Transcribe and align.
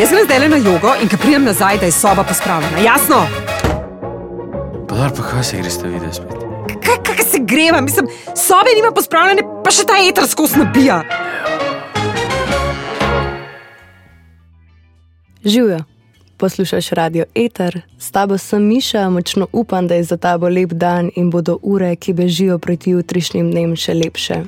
Jaz 0.00 0.10
grem 0.10 0.24
zdaj 0.24 0.38
le 0.38 0.48
na 0.48 0.56
jogo 0.56 0.90
in 1.02 1.08
ko 1.08 1.16
pridem 1.16 1.44
nazaj, 1.44 1.78
da 1.78 1.86
je 1.86 1.92
soba 1.92 2.24
pospravljena. 2.24 2.78
Jasno? 2.84 3.16
Pa, 4.88 5.08
pa 5.16 5.22
kaj 5.22 5.44
se 5.44 5.56
greš 5.56 5.74
videti 5.84 6.16
spet? 6.16 6.34
Kaj, 6.84 6.98
kaj 7.04 7.24
se 7.24 7.38
greva? 7.40 7.80
Mislim, 7.80 8.06
sobe 8.36 8.74
nima 8.76 8.90
pospravljene, 8.94 9.42
pa 9.64 9.70
še 9.72 9.86
ta 9.88 9.96
eter 10.08 10.28
skozi 10.28 10.58
nabija. 10.58 11.00
Živijo. 15.44 15.78
Poslušaš 16.36 16.90
radio 16.90 17.24
Eter, 17.34 17.80
s 17.98 18.10
tabo 18.10 18.38
sem 18.38 18.62
Miša, 18.68 19.08
močno 19.10 19.46
upam, 19.52 19.88
da 19.88 19.94
je 19.94 20.02
za 20.02 20.16
tabo 20.16 20.48
lep 20.48 20.72
dan 20.72 21.10
in 21.16 21.30
bodo 21.30 21.56
ure, 21.62 21.96
ki 21.96 22.12
bežijo 22.12 22.58
proti 22.58 22.90
jutrišnjim 22.90 23.50
dnem, 23.50 23.72
še 23.76 23.94
lepše. 23.94 24.42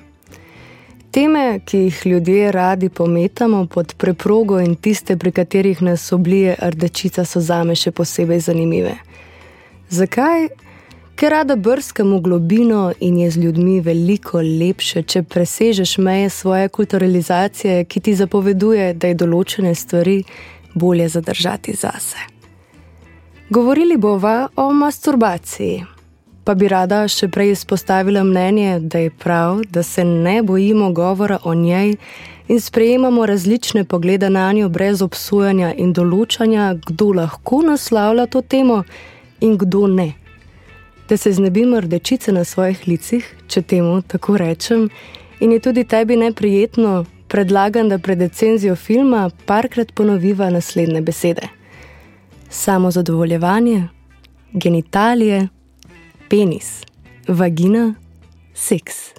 Teme, 1.10 1.60
ki 1.64 1.78
jih 1.78 2.06
ljudje 2.06 2.52
radi 2.52 2.88
pometamo 2.88 3.66
pod 3.66 3.94
preprogo 3.94 4.60
in 4.60 4.74
tiste, 4.74 5.16
pri 5.16 5.32
katerih 5.32 5.82
nas 5.82 6.12
oblije 6.12 6.56
rdečica, 6.60 7.24
so 7.24 7.40
zame 7.40 7.74
še 7.74 7.90
posebej 7.90 8.40
zanimive. 8.40 8.94
Zakaj? 9.88 10.48
Ker 11.18 11.32
rada 11.32 11.56
brskam 11.56 12.12
v 12.14 12.20
globino 12.20 12.92
in 13.00 13.16
je 13.18 13.30
z 13.30 13.40
ljudmi 13.42 13.80
veliko 13.80 14.38
lepše, 14.38 15.02
če 15.02 15.22
presežeš 15.22 15.96
meje 15.98 16.30
svoje 16.30 16.68
kulturalizacije, 16.68 17.84
ki 17.84 18.00
ti 18.00 18.14
zapoveduje, 18.14 18.92
da 18.94 19.08
je 19.08 19.18
določene 19.18 19.74
stvari 19.74 20.22
bolje 20.74 21.08
zadržati 21.08 21.74
zase. 21.74 22.18
Govorili 23.50 23.96
bova 23.96 24.48
o 24.56 24.72
masturbaciji 24.72 25.97
pa 26.48 26.54
bi 26.56 26.64
rada 26.72 27.02
še 27.12 27.26
prej 27.28 27.50
izpostavila 27.52 28.22
mnenje, 28.24 28.78
da 28.80 29.02
je 29.02 29.10
prav, 29.10 29.58
da 29.68 29.82
se 29.82 30.00
ne 30.04 30.38
bojimo 30.42 30.86
govora 30.96 31.36
o 31.44 31.52
njej 31.54 31.90
in 32.48 32.60
sprejemamo 32.60 33.26
različne 33.26 33.82
poglede 33.84 34.30
na 34.30 34.46
njo 34.56 34.70
brez 34.72 35.02
obsojanja 35.04 35.74
in 35.76 35.90
določanja, 35.92 36.70
kdo 36.86 37.08
lahko 37.18 37.58
naslavlja 37.66 38.24
to 38.32 38.40
temo 38.40 38.78
in 39.44 39.58
kdo 39.60 39.82
ne. 39.92 40.06
Da 41.10 41.20
se 41.20 41.34
znebimo 41.36 41.82
rdečice 41.84 42.32
na 42.32 42.46
svojih 42.48 42.88
licih, 42.88 43.28
če 43.48 43.62
temu 43.74 44.00
tako 44.00 44.40
rečem, 44.40 44.88
in 45.44 45.52
je 45.52 45.60
tudi 45.68 45.84
tebi 45.84 46.16
neprijetno, 46.16 47.04
predlagam, 47.28 47.92
da 47.92 48.00
pred 48.00 48.24
recenzijo 48.24 48.76
filma 48.76 49.26
parkrat 49.44 49.92
ponoviva 49.92 50.48
naslednje 50.48 51.04
besede: 51.04 51.52
samo 52.48 52.90
zadovoljevanje, 52.90 53.84
genitalije 54.52 55.48
penis, 56.28 56.82
vagina, 57.26 57.96
seks. 58.54 59.17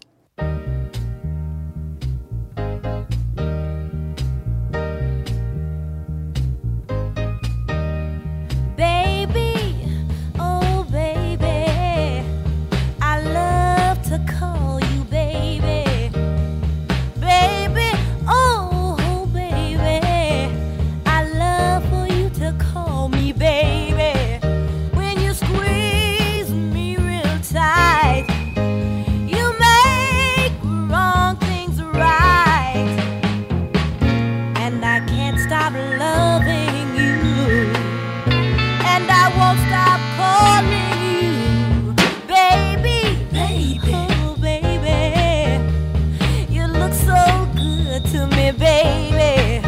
to 48.00 48.28
me, 48.28 48.52
baby. 48.52 49.62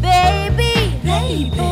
Baby, 0.00 1.00
baby. 1.04 1.67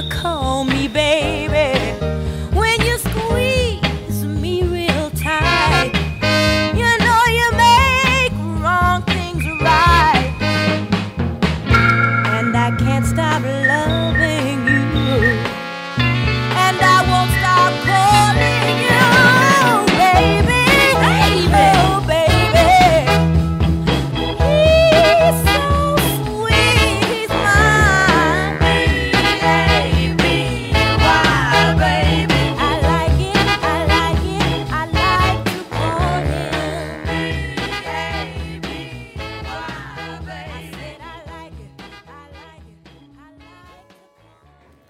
the 0.00 0.08
call. 0.14 0.47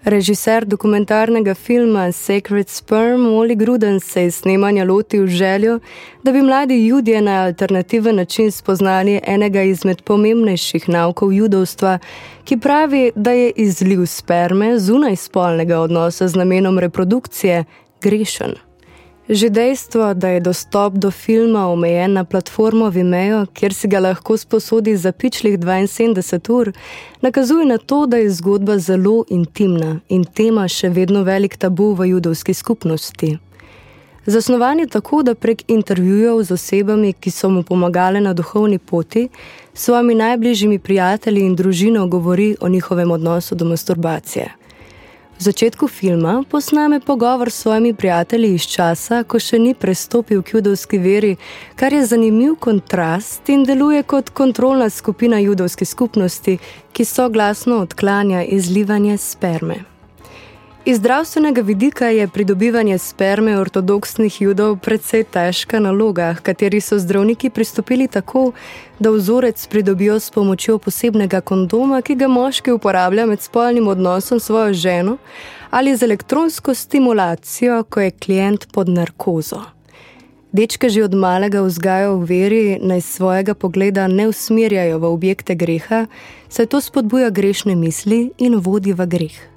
Režiser 0.09 0.65
dokumentarnega 0.65 1.53
filma 1.53 2.11
Sacred 2.11 2.69
Sperm 2.69 3.27
Oli 3.27 3.55
Gruden 3.55 3.99
se 3.99 4.23
je 4.23 4.31
snemanja 4.31 4.83
lotil 4.83 5.27
željo, 5.27 5.79
da 6.23 6.31
bi 6.31 6.41
mladi 6.41 6.85
judje 6.87 7.21
na 7.21 7.43
alternativen 7.43 8.15
način 8.15 8.51
spoznali 8.51 9.19
enega 9.27 9.61
izmed 9.61 10.01
pomembnejših 10.01 10.89
naukov 10.89 11.33
judovstva, 11.33 11.99
ki 12.43 12.57
pravi, 12.57 13.11
da 13.15 13.31
je 13.31 13.51
izliv 13.55 14.05
sperme 14.05 14.79
zunaj 14.79 15.15
spolnega 15.15 15.79
odnosa 15.79 16.27
z 16.27 16.35
namenom 16.35 16.79
reprodukcije 16.79 17.63
grešen. 18.01 18.68
Že 19.29 19.49
dejstvo, 19.49 20.13
da 20.13 20.27
je 20.27 20.39
dostop 20.39 20.93
do 20.93 21.11
filma 21.11 21.67
omejen 21.67 22.13
na 22.13 22.23
platformo 22.23 22.89
Vimeo, 22.89 23.45
kjer 23.53 23.73
si 23.73 23.87
ga 23.87 23.99
lahko 23.99 24.37
sposodi 24.37 24.95
za 24.97 25.11
pičlih 25.11 25.59
72 25.59 26.51
ur, 26.51 26.71
nakazuje 27.21 27.65
na 27.65 27.77
to, 27.77 28.05
da 28.05 28.17
je 28.17 28.29
zgodba 28.29 28.77
zelo 28.77 29.23
intimna 29.29 29.99
in 30.09 30.23
tema 30.25 30.67
še 30.67 30.89
vedno 30.89 31.21
velik 31.23 31.57
tabu 31.57 31.93
v 31.93 32.09
judovski 32.09 32.53
skupnosti. 32.53 33.37
Zasnovan 34.25 34.79
je 34.79 34.87
tako, 34.87 35.21
da 35.23 35.35
prek 35.35 35.61
intervjujev 35.67 36.41
z 36.43 36.51
osebami, 36.51 37.13
ki 37.13 37.31
so 37.31 37.49
mu 37.49 37.63
pomagale 37.63 38.21
na 38.21 38.33
duhovni 38.33 38.79
poti, 38.79 39.29
s 39.73 39.85
svojimi 39.85 40.15
najbližjimi 40.15 40.79
prijatelji 40.79 41.45
in 41.45 41.55
družino 41.55 42.07
govori 42.07 42.55
o 42.61 42.69
njihovem 42.69 43.11
odnosu 43.11 43.55
do 43.55 43.65
masturbacije. 43.65 44.58
V 45.39 45.43
začetku 45.43 45.87
filma 45.87 46.43
posname 46.49 46.99
pogovor 46.99 47.51
s 47.51 47.55
svojimi 47.55 47.93
prijatelji 47.93 48.53
iz 48.53 48.65
časa, 48.67 49.21
ko 49.23 49.39
še 49.39 49.55
ni 49.59 49.71
prestopil 49.71 50.41
k 50.43 50.57
judovski 50.57 50.97
veri, 50.99 51.37
kar 51.79 51.95
je 51.95 52.01
zanimiv 52.05 52.57
kontrast 52.59 53.47
in 53.47 53.63
deluje 53.63 54.03
kot 54.03 54.33
kontrolna 54.35 54.89
skupina 54.91 55.39
judovske 55.39 55.87
skupnosti, 55.87 56.57
ki 56.91 57.05
soglasno 57.05 57.79
odklanja 57.85 58.43
izlivanje 58.43 59.15
sperme. 59.17 59.79
Iz 60.85 60.97
zdravstvenega 60.97 61.61
vidika 61.61 62.07
je 62.07 62.27
pridobivanje 62.27 62.97
sperme 62.97 63.57
ortodoksnih 63.59 64.41
judov 64.41 64.77
precej 64.79 65.23
težka 65.23 65.79
naloga, 65.79 66.35
kateri 66.43 66.79
so 66.81 66.99
zdravniki 66.99 67.49
pristopili 67.49 68.07
tako, 68.07 68.51
da 68.99 69.11
vzorec 69.11 69.67
pridobijo 69.67 70.19
s 70.19 70.31
pomočjo 70.31 70.77
posebnega 70.77 71.41
kondoma, 71.41 72.01
ki 72.01 72.15
ga 72.15 72.27
moški 72.27 72.71
uporablja 72.71 73.25
med 73.25 73.41
spolnim 73.41 73.87
odnosom 73.87 74.39
s 74.39 74.45
svojo 74.45 74.73
ženo 74.73 75.17
ali 75.69 75.95
z 75.95 76.03
elektronsko 76.03 76.73
stimulacijo, 76.73 77.83
ko 77.83 78.01
je 78.01 78.11
klient 78.11 78.67
pod 78.73 78.89
narkozo. 78.89 79.61
Dečke 80.51 80.89
že 80.89 81.03
od 81.03 81.13
malega 81.13 81.61
vzgajajo 81.61 82.15
v 82.15 82.25
veri, 82.25 82.79
naj 82.81 83.01
svojega 83.01 83.53
pogleda 83.53 84.07
ne 84.07 84.27
usmerjajo 84.27 84.97
v 84.99 85.05
objekte 85.05 85.55
greha, 85.55 86.05
saj 86.49 86.65
to 86.65 86.81
spodbuja 86.81 87.29
grešne 87.29 87.75
misli 87.75 88.31
in 88.37 88.55
vodi 88.55 88.93
v 88.93 89.05
greh. 89.05 89.48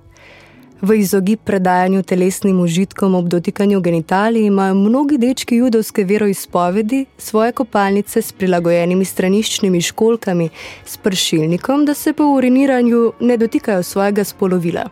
V 0.82 0.96
izogib 0.98 1.38
predajanju 1.44 2.02
telesnim 2.02 2.60
užitkom 2.60 3.14
ob 3.14 3.28
dotikanju 3.28 3.80
genitalij 3.80 4.46
imajo 4.46 4.74
mnogi 4.74 5.18
dečki 5.18 5.56
judovske 5.56 6.04
veroizpovedi 6.04 7.04
svoje 7.18 7.52
kopalnice 7.52 8.22
s 8.22 8.32
prilagojenimi 8.32 9.04
straniščnimi 9.04 9.80
školkami 9.80 10.48
s 10.84 10.96
pršilnikom, 10.96 11.84
da 11.84 11.94
se 11.94 12.12
po 12.12 12.24
uriniranju 12.24 13.12
ne 13.20 13.36
dotikajo 13.36 13.82
svojega 13.82 14.24
spolovila. 14.24 14.88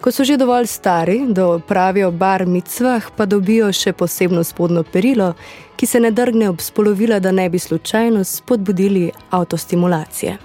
Ko 0.00 0.10
so 0.10 0.24
že 0.24 0.36
dovolj 0.36 0.66
stari, 0.66 1.20
da 1.28 1.46
opravijo 1.46 2.10
bar 2.10 2.46
micvah, 2.46 3.06
pa 3.16 3.26
dobijo 3.26 3.68
še 3.72 3.92
posebno 3.92 4.42
spodno 4.44 4.82
perilo, 4.82 5.34
ki 5.76 5.86
se 5.86 6.00
ne 6.00 6.10
drgne 6.10 6.48
ob 6.48 6.60
spolovila, 6.60 7.20
da 7.20 7.30
ne 7.32 7.46
bi 7.50 7.58
slučajno 7.58 8.24
spodbudili 8.24 9.12
avtostimulacije. 9.30 10.36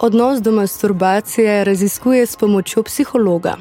Odnos 0.00 0.40
do 0.40 0.52
masturbacije 0.52 1.64
raziskuje 1.64 2.26
s 2.26 2.36
pomočjo 2.36 2.82
psihologa. 2.82 3.56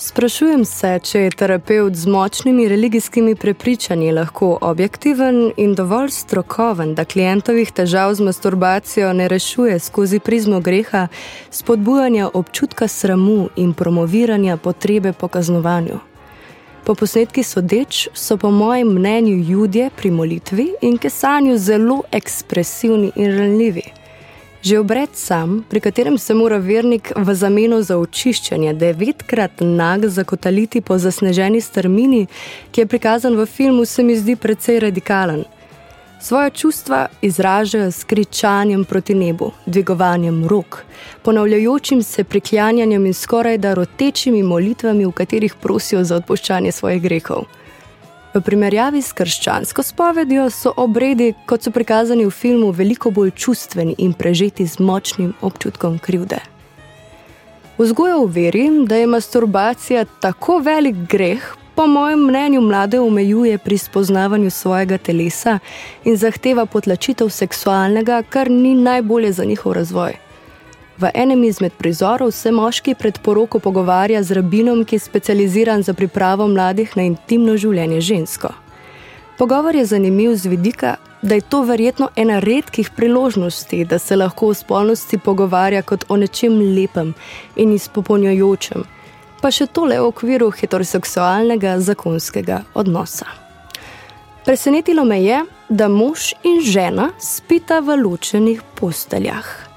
Sprašujem 0.00 0.62
se, 0.64 0.90
če 1.04 1.20
je 1.26 1.32
terapeut 1.36 1.92
z 1.92 2.08
močnimi 2.08 2.64
religijskimi 2.72 3.34
prepričanji 3.36 4.14
lahko 4.16 4.54
objektiven 4.64 5.50
in 5.60 5.74
dovolj 5.76 6.08
strokoven, 6.16 6.94
da 6.96 7.04
klientovih 7.04 7.68
težav 7.76 8.14
z 8.16 8.24
masturbacijo 8.24 9.12
ne 9.12 9.28
rešuje 9.28 9.76
skozi 9.78 10.22
prizmo 10.24 10.62
greha, 10.64 11.08
spodbujanja 11.50 12.30
občutka 12.32 12.88
sramu 12.88 13.50
in 13.56 13.76
promoviranja 13.76 14.56
potrebe 14.56 15.12
po 15.12 15.28
kaznovanju. 15.28 16.00
Po 16.84 16.94
posnetkih 16.94 17.46
sodeč 17.46 18.06
so 18.14 18.40
po 18.40 18.50
mojem 18.50 18.96
mnenju 18.96 19.36
ljudje 19.36 19.90
pri 19.96 20.10
molitvi 20.10 20.70
in 20.80 20.96
kesanju 20.98 21.58
zelo 21.58 22.02
ekspresivni 22.12 23.12
in 23.16 23.38
ranljivi. 23.38 23.99
Že 24.62 24.78
obred 24.78 25.08
sam, 25.16 25.64
pri 25.68 25.80
katerem 25.80 26.18
se 26.18 26.34
mora 26.34 26.58
vernik 26.58 27.12
v 27.16 27.34
zameno 27.34 27.78
za 27.82 27.96
očiščanje 27.96 28.74
devetkrat 28.76 29.62
nag 29.64 30.04
zakotaliti 30.04 30.82
po 30.84 30.98
zasneženi 30.98 31.60
strmini, 31.60 32.26
ki 32.70 32.80
je 32.80 32.86
prikazan 32.86 33.38
v 33.40 33.46
filmu, 33.46 33.84
se 33.84 34.02
mi 34.02 34.16
zdi 34.16 34.36
precej 34.36 34.80
radikalen. 34.84 35.44
Svoje 36.20 36.50
čustva 36.50 37.06
izražajo 37.22 37.88
s 37.90 38.04
kričanjem 38.04 38.84
proti 38.84 39.14
nebu, 39.14 39.50
dvigovanjem 39.66 40.44
rok, 40.48 40.84
ponavljajočim 41.22 42.02
se 42.02 42.24
priklanjanjem 42.24 43.06
in 43.06 43.14
skoraj 43.14 43.58
da 43.58 43.74
rotečimi 43.74 44.42
molitvami, 44.42 45.06
v 45.06 45.12
katerih 45.12 45.54
prosijo 45.54 46.04
za 46.04 46.20
odpuščanje 46.20 46.72
svojih 46.72 47.02
grehov. 47.02 47.48
V 48.30 48.38
primerjavi 48.46 49.00
s 49.02 49.10
krščansko 49.12 49.82
spovedjo 49.82 50.44
so 50.54 50.70
obredi, 50.78 51.32
kot 51.50 51.66
so 51.66 51.72
prikazani 51.74 52.28
v 52.28 52.30
filmu, 52.30 52.70
veliko 52.70 53.10
bolj 53.10 53.32
čustveni 53.34 53.96
in 53.98 54.12
prežeti 54.14 54.66
z 54.66 54.78
močnim 54.78 55.32
občutkom 55.42 55.98
krivde. 55.98 56.38
Vzgoja 57.80 58.20
v 58.20 58.28
veri, 58.30 58.64
da 58.86 59.00
je 59.00 59.10
masturbacija 59.10 60.04
tako 60.22 60.60
velik 60.62 60.94
greh, 61.10 61.42
po 61.74 61.86
mojem 61.90 62.22
mnenju 62.28 62.60
mlade 62.60 63.00
omejuje 63.00 63.58
pri 63.58 63.78
spoznavanju 63.78 64.50
svojega 64.50 64.98
telesa 64.98 65.58
in 66.04 66.16
zahteva 66.16 66.66
potlačitev 66.66 67.30
seksualnega, 67.34 68.22
kar 68.28 68.50
ni 68.50 68.74
najbolje 68.74 69.32
za 69.32 69.44
njihov 69.44 69.72
razvoj. 69.72 70.29
V 71.00 71.08
enem 71.14 71.44
izmed 71.44 71.72
prizorov 71.72 72.30
se 72.36 72.50
moški 72.52 72.92
pred 72.94 73.18
poroko 73.24 73.58
pogovarja 73.58 74.20
z 74.22 74.36
rabinom, 74.36 74.82
ki 74.84 74.98
je 74.98 75.00
specializiran 75.00 75.82
za 75.82 75.94
pripravo 75.96 76.44
mladih 76.48 76.92
na 76.96 77.06
intimno 77.08 77.54
življenje 77.56 78.00
žensko. 78.00 78.50
Pogovor 79.38 79.76
je 79.76 79.86
zanimiv 79.88 80.34
z 80.36 80.50
vidika, 80.52 80.96
da 81.22 81.38
je 81.38 81.40
to 81.40 81.62
verjetno 81.64 82.10
ena 82.16 82.36
redkih 82.38 82.90
priložnosti, 82.96 83.84
da 83.84 83.98
se 83.98 84.16
lahko 84.16 84.50
o 84.52 84.54
spolnosti 84.54 85.18
pogovarja 85.18 85.80
kot 85.82 86.04
o 86.08 86.16
nečem 86.20 86.60
lepem 86.76 87.14
in 87.56 87.72
izpopolnjujočem, 87.72 88.84
pa 89.40 89.48
še 89.48 89.70
tole 89.72 89.96
v 89.96 90.10
okviru 90.12 90.50
heteroseksualnega 90.52 91.78
zakonskega 91.80 92.60
odnosa. 92.74 93.30
Presenetilo 94.44 95.08
me 95.08 95.22
je, 95.22 95.40
da 95.68 95.88
mož 95.88 96.34
in 96.44 96.60
žena 96.60 97.08
spita 97.16 97.80
v 97.80 97.96
ločenih 98.04 98.60
posteljah 98.76 99.69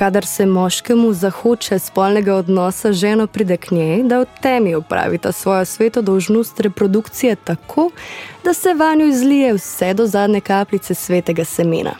kadar 0.00 0.26
se 0.26 0.46
moškemu 0.46 1.12
zahoče 1.12 1.78
spolnega 1.78 2.34
odnosa, 2.34 2.92
ženo 2.92 3.26
pride 3.26 3.56
k 3.56 3.70
njej, 3.70 4.02
da 4.02 4.22
v 4.22 4.26
temi 4.40 4.74
opravita 4.74 5.32
svojo 5.32 5.64
sveto 5.64 6.02
dolžnost 6.02 6.60
reprodukcije 6.60 7.34
tako, 7.36 7.90
da 8.44 8.54
se 8.54 8.72
vanjo 8.74 9.06
izlije 9.06 9.52
vse 9.54 9.94
do 9.94 10.06
zadnje 10.06 10.40
kapljice 10.40 10.94
svetega 10.94 11.44
semena. 11.44 11.92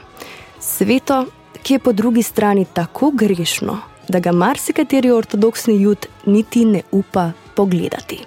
Sveto, 0.61 1.27
ki 1.63 1.75
je 1.75 1.79
po 1.79 1.93
drugi 1.93 2.23
strani 2.23 2.65
tako 2.73 3.11
grešno, 3.11 3.79
da 4.09 4.19
ga 4.19 4.33
marsikateri 4.33 5.11
ortodoksni 5.11 5.83
jud 5.83 6.07
niti 6.27 6.65
ne 6.65 6.83
upa 6.91 7.31
pogledati. 7.55 8.19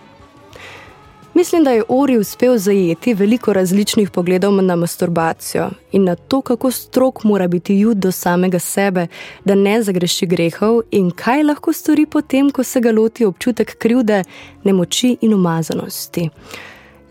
Mislim, 1.33 1.63
da 1.63 1.71
je 1.71 1.83
Ori 1.88 2.18
uspel 2.18 2.57
zajeti 2.57 3.13
veliko 3.13 3.53
različnih 3.53 4.09
pogledov 4.09 4.53
na 4.53 4.75
masturbacijo 4.75 5.69
in 5.91 6.03
na 6.03 6.15
to, 6.15 6.41
kako 6.41 6.71
strok 6.71 7.24
mora 7.24 7.47
biti 7.47 7.75
jud 7.80 7.97
do 7.97 8.12
samega 8.12 8.59
sebe, 8.59 9.07
da 9.45 9.56
ne 9.56 9.83
zagreši 9.83 10.25
grehov 10.25 10.81
in 10.91 11.12
kaj 11.12 11.44
lahko 11.44 11.74
stori 11.74 12.06
potem, 12.06 12.52
ko 12.52 12.63
se 12.63 12.80
ga 12.80 12.92
loti 12.92 13.25
občutek 13.25 13.78
krivde, 13.78 14.23
nemoči 14.63 15.18
in 15.21 15.33
umazanosti. 15.33 16.30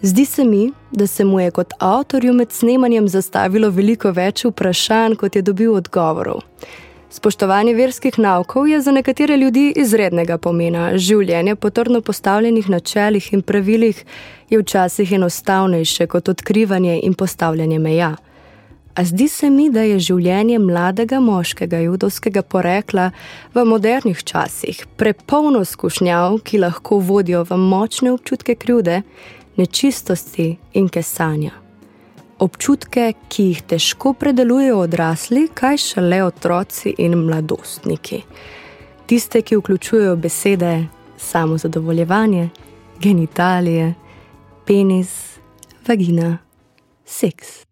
Zdi 0.03 0.25
se 0.25 0.45
mi, 0.45 0.73
da 0.91 1.07
se 1.07 1.25
mu 1.25 1.41
je 1.41 1.51
kot 1.51 1.73
avtorju 1.79 2.33
med 2.33 2.53
snemanjem 2.53 3.09
zastavilo 3.09 3.71
veliko 3.71 4.11
več 4.11 4.45
vprašanj, 4.45 5.15
kot 5.15 5.37
je 5.37 5.43
dobil 5.43 5.75
odgovorov. 5.75 6.41
Spoštovanje 7.13 7.75
verskih 7.75 8.19
naukov 8.19 8.69
je 8.69 8.81
za 8.81 8.93
nekatere 8.93 9.37
ljudi 9.37 9.67
izrednega 9.77 10.39
pomena. 10.39 10.95
Življenje 10.97 11.59
po 11.61 11.69
trdno 11.71 12.01
postavljenih 12.01 12.71
načelih 12.73 13.27
in 13.37 13.43
pravilih 13.43 14.01
je 14.49 14.59
včasih 14.59 15.13
enostavnejše 15.13 16.07
kot 16.07 16.33
odkrivanje 16.33 17.01
in 17.03 17.15
postavljanje 17.15 17.79
meja. 17.79 18.15
A 18.95 19.05
zdi 19.05 19.29
se 19.29 19.51
mi, 19.51 19.69
da 19.71 19.85
je 19.85 20.01
življenje 20.01 20.59
mladega 20.59 21.21
moškega 21.21 21.85
judovskega 21.85 22.43
porekla 22.43 23.11
v 23.55 23.65
modernih 23.69 24.25
časih 24.25 24.87
prepolno 24.97 25.65
skušnjav, 25.65 26.39
ki 26.45 26.65
lahko 26.65 26.97
vodijo 26.97 27.45
v 27.45 27.61
močne 27.61 28.13
občutke 28.13 28.57
krivde, 28.57 29.03
nečistosti 29.57 30.57
in 30.73 30.89
kesanja 30.89 31.62
občutke, 32.43 33.13
ki 33.29 33.45
jih 33.51 33.63
težko 33.71 34.13
predelujejo 34.19 34.81
odrasli, 34.83 35.47
kaj 35.55 35.79
šele 35.79 36.23
otroci 36.27 36.95
in 36.99 37.15
mladostniki. 37.23 38.23
Tiste, 39.07 39.43
ki 39.43 39.57
vključujejo 39.61 40.17
besede 40.17 40.73
samozadovoljevanje, 41.19 42.49
genitalije, 43.01 43.95
penis, 44.67 45.13
vagina, 45.87 46.39
seks. 47.05 47.63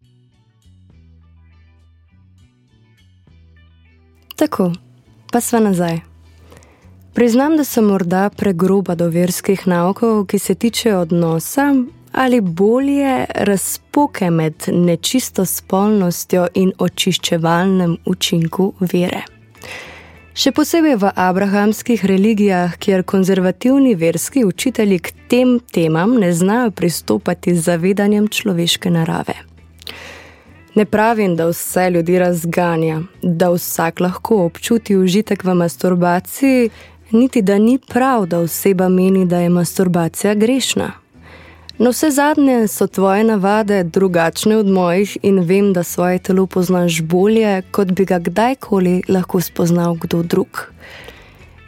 Tako, 4.35 4.71
pa 5.31 5.41
sva 5.41 5.59
nazaj. 5.59 5.99
Priznam, 7.13 7.57
da 7.57 7.63
sem 7.63 7.85
morda 7.85 8.29
pregroba 8.29 8.95
do 8.95 9.09
verskih 9.11 9.67
naukov, 9.67 10.25
ki 10.25 10.39
se 10.39 10.55
tiče 10.55 10.95
odnosa, 10.95 11.73
ali 12.11 12.41
bolje 12.41 13.25
razpoke 13.35 14.29
med 14.29 14.53
nečisto 14.67 15.45
spolnostjo 15.45 16.47
in 16.53 16.71
očiščevalnem 16.77 17.97
učinku 18.05 18.73
vere. 18.79 19.21
Še 20.31 20.53
posebej 20.55 20.95
v 20.95 21.09
abrahamskih 21.15 22.05
religijah, 22.07 22.77
kjer 22.79 23.03
konzervativni 23.03 23.97
verski 23.99 24.45
učitelji 24.47 24.99
k 24.99 25.11
tem 25.27 25.57
temam 25.59 26.15
ne 26.19 26.31
znajo 26.33 26.71
pristopati 26.71 27.55
z 27.55 27.65
zavedanjem 27.67 28.29
človeške 28.31 28.89
narave. 28.89 29.35
Ne 30.75 30.85
pravim, 30.85 31.35
da 31.35 31.49
vse 31.49 31.89
ljudi 31.91 32.15
razganja, 32.19 33.01
da 33.21 33.51
vsak 33.51 33.99
lahko 33.99 34.45
občuti 34.45 34.95
užitek 34.95 35.43
v 35.43 35.53
masturbaciji, 35.53 36.69
niti 37.11 37.41
da 37.41 37.57
ni 37.57 37.75
prav, 37.77 38.25
da 38.25 38.39
oseba 38.39 38.87
meni, 38.89 39.25
da 39.25 39.43
je 39.43 39.49
masturbacija 39.49 40.33
grešna. 40.33 41.00
No, 41.81 41.89
vse 41.89 42.11
zadnje 42.11 42.67
so 42.67 42.87
tvoje 42.87 43.23
navade 43.23 43.83
drugačne 43.83 44.57
od 44.57 44.67
mojih 44.67 45.17
in 45.21 45.39
vem, 45.39 45.73
da 45.73 45.83
svoje 45.83 46.19
telo 46.19 46.45
poznaš 46.45 47.01
bolje, 47.01 47.61
kot 47.71 47.87
bi 47.91 48.05
ga 48.05 48.19
kdajkoli 48.19 49.01
lahko 49.07 49.41
spoznal 49.41 49.95
kdo 49.95 50.23
drug. 50.23 50.67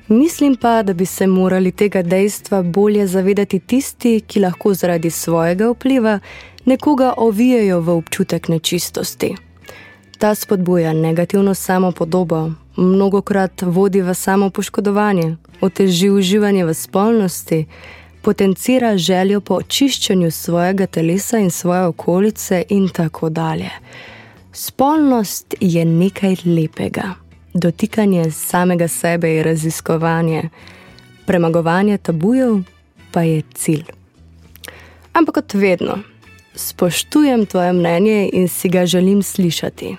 Mislim 0.07 0.55
pa, 0.55 0.83
da 0.83 0.93
bi 0.93 1.05
se 1.05 1.27
morali 1.27 1.71
tega 1.71 2.01
dejstva 2.01 2.61
bolje 2.61 3.07
zavedati 3.07 3.59
tisti, 3.59 4.21
ki 4.27 4.39
lahko 4.39 4.73
zaradi 4.73 5.09
svojega 5.09 5.71
vpliva 5.71 6.19
nekoga 6.65 7.13
ovijajo 7.17 7.81
v 7.81 7.89
občutek 7.89 8.47
nečistosti. 8.47 9.35
Ta 10.17 10.35
spodbuja 10.35 10.93
negativno 10.93 11.53
samopodobo, 11.53 12.51
mnogokrat 12.75 13.61
vodi 13.61 14.01
v 14.01 14.13
samo 14.13 14.49
poškodovanje, 14.49 15.35
oteži 15.61 16.09
uživanje 16.09 16.65
v 16.65 16.73
spolnosti, 16.73 17.65
potencira 18.23 18.97
željo 18.97 19.41
po 19.41 19.55
očiščanju 19.55 20.31
svojega 20.31 20.85
telesa 20.87 21.39
in 21.39 21.51
svoje 21.51 21.85
okolice, 21.85 22.63
in 22.69 22.89
tako 22.89 23.29
dalje. 23.29 23.69
Spolnost 24.53 25.55
je 25.59 25.85
nekaj 25.85 26.35
lepega, 26.45 27.13
dotikanje 27.53 28.31
samega 28.31 28.87
sebe 28.87 29.29
je 29.29 29.43
raziskovanje, 29.43 30.49
premagovanje 31.25 31.97
tabujev 31.97 32.61
pa 33.11 33.21
je 33.21 33.41
cilj. 33.53 33.83
Ampak 35.13 35.35
kot 35.35 35.53
vedno, 35.53 35.99
spoštujem 36.55 37.45
tvoje 37.45 37.73
mnenje 37.73 38.29
in 38.33 38.47
si 38.47 38.69
ga 38.69 38.85
želim 38.85 39.23
slišati. 39.23 39.95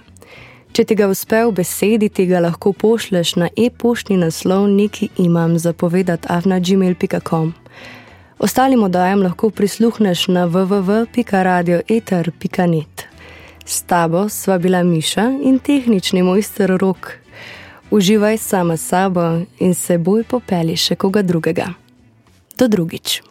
Če 0.72 0.84
ti 0.84 0.94
ga 0.94 1.06
uspe 1.06 1.44
v 1.44 1.52
besedi, 1.54 2.08
ti 2.08 2.26
ga 2.26 2.40
lahko 2.40 2.72
pošleš 2.72 3.36
na 3.36 3.48
e-poštni 3.56 4.16
naslov 4.16 4.66
neki 4.68 5.08
imam 5.18 5.58
zapovedati 5.58 6.26
avna.gmail.com. 6.30 7.52
Ostalim 8.38 8.82
oddajam 8.82 9.22
lahko 9.22 9.50
prisluhneš 9.50 10.28
na 10.28 10.46
www.radioeter.net. 10.46 13.06
S 13.66 13.82
tabo 13.82 14.28
sva 14.28 14.58
bila 14.58 14.82
Miša 14.82 15.32
in 15.42 15.58
tehnični 15.58 16.22
mojster 16.22 16.76
rok. 16.80 17.12
Uživaj 17.90 18.38
sama 18.38 18.76
sabo 18.76 19.40
in 19.58 19.74
seboj 19.74 20.24
popeli 20.24 20.76
še 20.76 20.96
koga 20.96 21.22
drugega. 21.22 21.66
Do 22.58 22.68
drugič. 22.68 23.22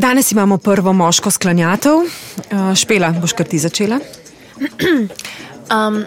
Danes 0.00 0.32
imamo 0.32 0.58
prvo 0.58 0.92
moško 0.92 1.30
sklanjatev. 1.30 1.92
Uh, 1.92 2.74
špela, 2.74 3.10
boš 3.20 3.32
kar 3.32 3.46
ti 3.46 3.58
začela? 3.58 3.98
um, 5.76 6.04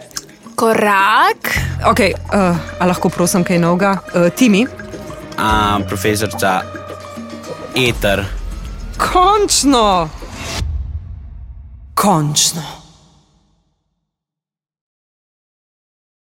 korak. 0.56 1.52
Okay, 1.92 2.14
uh, 2.14 2.58
a 2.80 2.88
lahko 2.90 3.10
prosim 3.10 3.44
kaj 3.46 3.60
novega? 3.62 3.98
Uh, 4.16 4.32
Timi? 4.34 4.66
Uh, 4.66 5.86
profesorica 5.88 6.62
Eter. 7.76 8.26
Končno! 8.98 10.10
Končno! 11.94 12.83